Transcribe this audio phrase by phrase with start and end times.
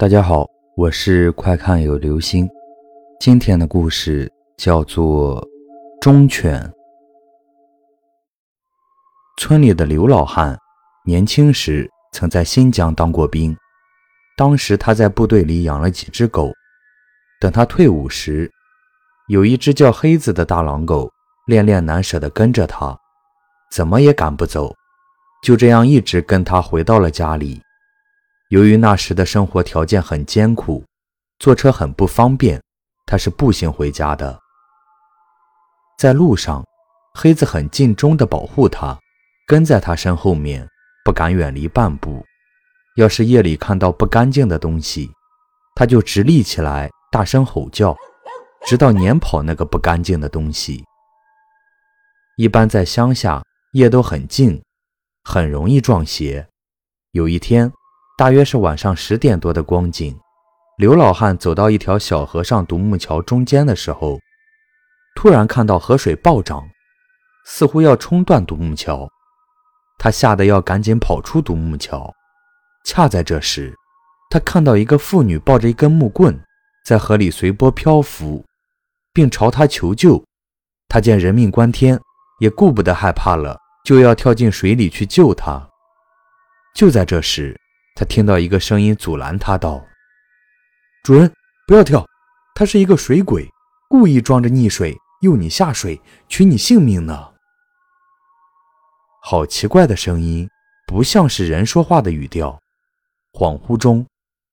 [0.00, 0.46] 大家好，
[0.78, 2.48] 我是快看有流星。
[3.20, 5.42] 今天的故事叫做
[6.00, 6.58] 《忠犬》。
[9.36, 10.58] 村里的刘老汉
[11.04, 13.54] 年轻时曾在新疆当过兵，
[14.38, 16.50] 当时他在部队里养了几只狗。
[17.38, 18.50] 等他退伍时，
[19.28, 21.10] 有一只叫黑子的大狼狗，
[21.46, 22.98] 恋恋难舍地跟着他，
[23.70, 24.74] 怎么也赶不走，
[25.42, 27.60] 就这样一直跟他回到了家里。
[28.50, 30.84] 由于那时的生活条件很艰苦，
[31.38, 32.60] 坐车很不方便，
[33.06, 34.40] 他是步行回家的。
[35.96, 36.64] 在路上，
[37.14, 38.98] 黑子很尽忠地保护他，
[39.46, 40.68] 跟在他身后面，
[41.04, 42.24] 不敢远离半步。
[42.96, 45.12] 要是夜里看到不干净的东西，
[45.76, 47.96] 他就直立起来，大声吼叫，
[48.66, 50.84] 直到撵跑那个不干净的东西。
[52.36, 53.44] 一般在乡下，
[53.74, 54.60] 夜都很静，
[55.22, 56.48] 很容易撞邪。
[57.12, 57.72] 有一天。
[58.20, 60.14] 大约是晚上十点多的光景，
[60.76, 64.20] 刘老汉走到一条小河上独木桥中间的时候，
[65.16, 66.68] 突然看到河水暴涨，
[67.46, 69.08] 似乎要冲断独木桥。
[69.98, 72.12] 他吓得要赶紧跑出独木桥。
[72.84, 73.74] 恰在这时，
[74.28, 76.38] 他看到一个妇女抱着一根木棍，
[76.84, 78.44] 在河里随波漂浮，
[79.14, 80.22] 并朝他求救。
[80.90, 81.98] 他见人命关天，
[82.40, 85.66] 也顾不得害怕了，就要跳进水里去救她。
[86.74, 87.58] 就在这时，
[88.00, 89.86] 他听到一个声音阻拦他道
[91.04, 91.30] ：“主人，
[91.66, 92.02] 不要跳，
[92.54, 93.46] 他是一个水鬼，
[93.90, 97.32] 故意装着溺水诱你下水，取你性命呢。”
[99.20, 100.48] 好奇怪的声音，
[100.86, 102.58] 不像是人说话的语调。
[103.34, 104.06] 恍惚中，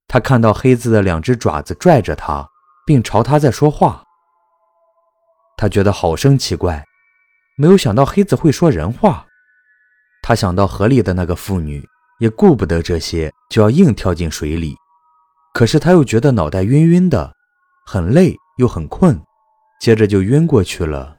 [0.09, 2.45] 他看到黑子的两只爪子拽着他，
[2.85, 4.03] 并朝他在说话。
[5.55, 6.83] 他觉得好生奇怪，
[7.55, 9.25] 没有想到黑子会说人话。
[10.21, 11.87] 他想到河里的那个妇女。
[12.19, 14.75] 也顾不得这些，就要硬跳进水里。
[15.53, 17.33] 可是他又觉得脑袋晕晕的，
[17.85, 19.19] 很累又很困，
[19.79, 21.17] 接着就晕过去了。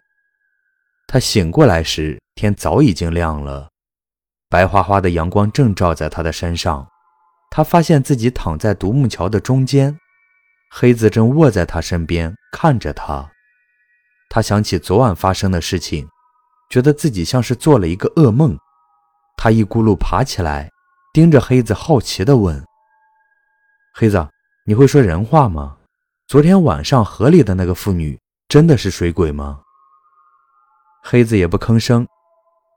[1.07, 3.69] 他醒过来时，天早已经亮了，
[4.49, 6.87] 白花花的阳光正照在他的身上。
[7.51, 9.99] 他发现自己躺在独木桥的中间，
[10.71, 13.31] 黑子正卧在他身边看着他。
[14.29, 16.07] 他想起昨晚发生的事情，
[16.71, 18.57] 觉得自己像是做了一个噩梦。
[19.37, 20.71] 他一咕噜爬起来。
[21.13, 22.65] 盯着黑子，好奇地问
[23.95, 24.29] ：“黑子，
[24.67, 25.77] 你会说人话吗？
[26.27, 29.61] 昨天晚上河里的那个妇女真的是水鬼吗？”
[31.03, 32.07] 黑子也不吭声，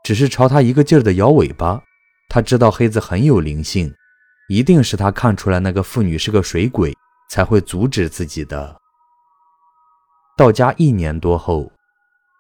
[0.04, 1.82] 只是朝他一个劲儿地摇尾巴。
[2.30, 3.94] 他知道黑子很有灵性，
[4.48, 6.96] 一定是他看出来那个妇女是个水鬼，
[7.30, 8.80] 才会阻止自己的。
[10.38, 11.70] 到家一年多后，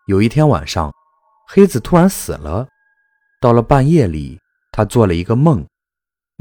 [0.08, 0.90] 有一天晚上，
[1.50, 2.66] 黑子突然死了。
[3.41, 4.40] 到了半夜里，
[4.72, 5.68] 他做了一个梦。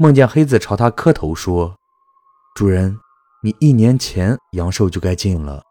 [0.01, 1.77] 梦见黑子朝他磕头说
[2.57, 2.97] ：“主人，
[3.43, 5.61] 你一年前阳寿就该尽了，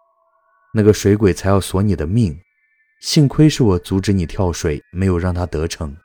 [0.73, 2.39] 那个水鬼才要索你的命。
[3.01, 5.97] 幸亏是我阻止你跳水，没有让他得逞。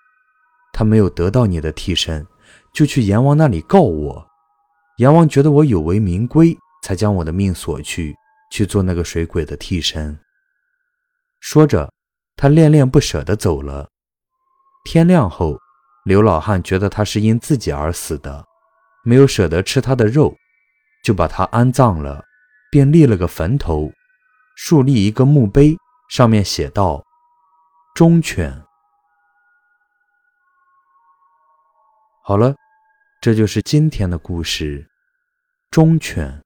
[0.73, 2.25] 他没有得到你的替身，
[2.73, 4.27] 就去阎王那里告我。
[4.97, 8.15] 阎王觉得我有违民规，才将我的命索去，
[8.51, 10.17] 去做那个水鬼的替身。”
[11.41, 11.93] 说着，
[12.35, 13.87] 他恋恋不舍地走了。
[14.83, 15.59] 天亮后。
[16.05, 18.45] 刘老汉觉得他是因自己而死的，
[19.03, 20.37] 没有舍得吃他的肉，
[21.03, 22.23] 就把他安葬了，
[22.69, 23.91] 便立了个坟头，
[24.55, 25.75] 竖立一个墓碑，
[26.07, 27.03] 上面写道
[27.95, 28.63] ：“忠犬。”
[32.23, 32.53] 好了，
[33.19, 34.87] 这就是今天的故事，
[35.71, 36.44] 忠犬。